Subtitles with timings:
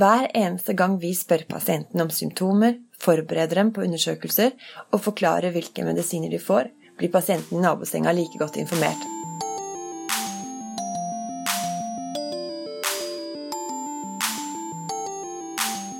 [0.00, 4.54] Hver eneste gang vi spør pasienten om symptomer, forbereder dem på undersøkelser
[4.94, 9.02] og forklarer hvilke medisiner de får, blir pasienten i nabosenga like godt informert.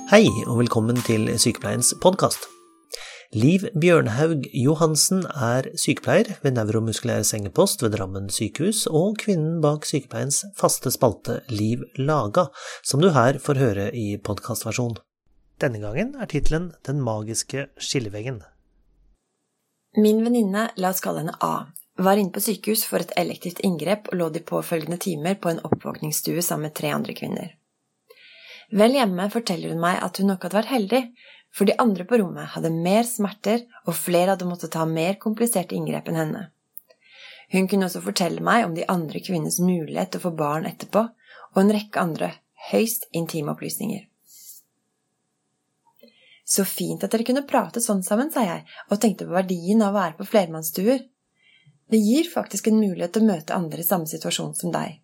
[0.09, 2.49] Hei, og velkommen til Sykepleiens podkast.
[3.31, 10.41] Liv Bjørnhaug Johansen er sykepleier ved nevromuskulær sengepost ved Drammen sykehus, og kvinnen bak sykepleiens
[10.59, 12.49] faste spalte Liv Laga,
[12.83, 14.97] som du her får høre i podkastversjon.
[15.63, 18.43] Denne gangen er tittelen Den magiske skilleveggen.
[19.95, 21.71] Min venninne, la oss kalle henne A,
[22.03, 25.63] var inne på sykehus for et elektivt inngrep og lå de påfølgende timer på en
[25.63, 27.55] oppvåkningsstue sammen med tre andre kvinner.
[28.75, 31.05] Vel hjemme forteller hun meg at hun nok hadde vært heldig,
[31.51, 35.75] for de andre på rommet hadde mer smerter, og flere hadde måttet ta mer kompliserte
[35.75, 36.43] inngrep enn henne.
[37.51, 41.03] Hun kunne også fortelle meg om de andre kvinnenes mulighet til å få barn etterpå,
[41.51, 42.31] og en rekke andre
[42.69, 44.05] høyst intime opplysninger.
[46.47, 49.93] Så fint at dere kunne prate sånn sammen, sa jeg, og tenkte på verdien av
[49.93, 51.03] å være på flermannsstuer.
[51.91, 54.99] Det gir faktisk en mulighet til å møte andre i samme situasjon som deg.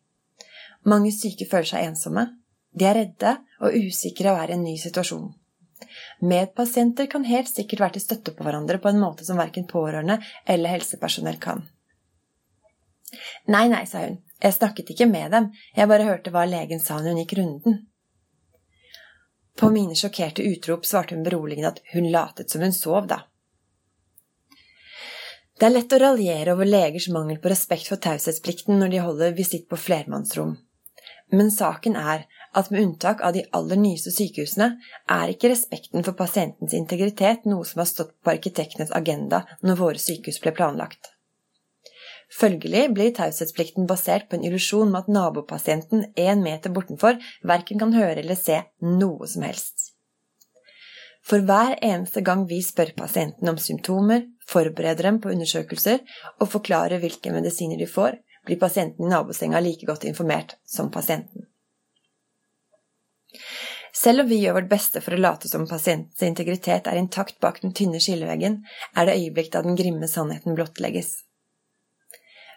[0.88, 2.30] Mange syke føler seg ensomme,
[2.72, 5.28] de er redde og usikre og er i en ny situasjon.
[6.20, 10.19] Medpasienter kan helt sikkert være til støtte på hverandre på en måte som verken pårørende
[10.45, 11.66] eller helsepersonell kan.
[13.47, 17.00] Nei, nei, sa hun, jeg snakket ikke med dem, jeg bare hørte hva legen sa
[17.00, 17.80] når hun gikk runden.
[19.58, 23.23] På mine sjokkerte utrop svarte hun beroligende at hun latet som hun sov, da.
[25.58, 29.38] Det er lett å raljere over legers mangel på respekt for taushetsplikten når de holder
[29.38, 30.53] visitt på flermannsrom,
[31.33, 32.25] men saken er
[32.58, 34.70] at med unntak av de aller nyeste sykehusene,
[35.11, 40.02] er ikke respekten for pasientens integritet noe som har stått på arkitektenes agenda når våre
[40.02, 41.11] sykehus ble planlagt.
[42.34, 47.94] Følgelig blir taushetsplikten basert på en illusjon med at nabopasienten én meter bortenfor verken kan
[47.95, 49.94] høre eller se noe som helst.
[51.28, 56.03] For hver eneste gang vi spør pasienten om symptomer, forbereder dem på undersøkelser
[56.39, 58.16] og forklarer hvilke medisiner de får,
[58.47, 61.46] blir pasienten i nabosenga like godt informert som pasienten.
[63.97, 67.63] Selv om vi gjør vårt beste for å late som pasientens integritet er intakt bak
[67.63, 68.59] den tynne skilleveggen,
[68.94, 71.16] er det øyeblikk da den grimme sannheten blottlegges.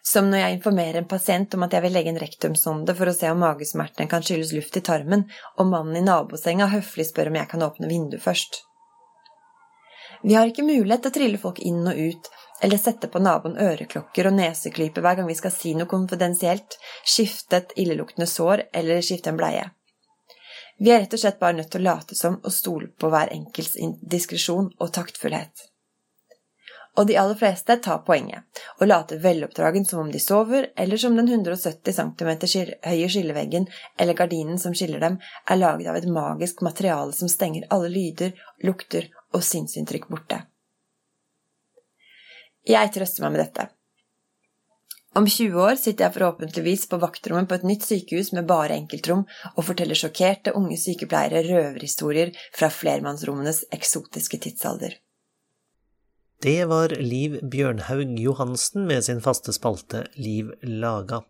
[0.04, 3.16] Som når jeg informerer en pasient om at jeg vil legge en rektumsonde for å
[3.16, 5.26] se om magesmertene kan skyldes luft i tarmen,
[5.56, 8.62] og mannen i nabosenga høflig spør om jeg kan åpne vinduet først.
[10.22, 13.56] Vi har ikke mulighet til å trille folk inn og ut, eller sette på naboen
[13.60, 19.00] øreklokker og neseklype hver gang vi skal si noe konfidensielt, skifte et illeluktende sår eller
[19.04, 19.64] skifte en bleie.
[20.80, 23.32] Vi er rett og slett bare nødt til å late som og stole på hver
[23.34, 25.66] enkelts diskresjon og taktfullhet.
[26.98, 31.14] Og de aller fleste tar poenget og later veloppdragen som om de sover, eller som
[31.16, 32.30] den 170 cm
[32.88, 37.68] høye skilleveggen eller gardinen som skiller dem, er laget av et magisk materiale som stenger
[37.70, 38.32] alle lyder,
[38.66, 40.42] lukter og sinnsinntrykk borte.
[42.68, 43.68] Jeg trøster meg med dette.
[45.18, 49.24] Om 20 år sitter jeg forhåpentligvis på vaktrommet på et nytt sykehus med bare enkeltrom
[49.56, 54.94] og forteller sjokkerte unge sykepleiere røverhistorier fra flermannsrommenes eksotiske tidsalder.
[56.40, 61.24] Det var Liv Bjørnhaug Johansen med sin faste spalte Liv laga.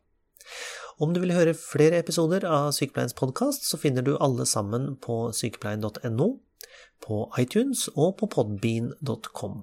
[1.01, 5.31] Om du vil høre flere episoder av Sykepleiens podkast, så finner du alle sammen på
[5.33, 6.31] sykepleien.no,
[7.01, 9.63] på iTunes og på podbean.com.